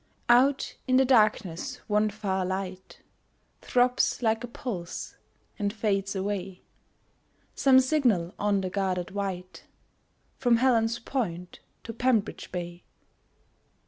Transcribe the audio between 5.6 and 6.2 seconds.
fades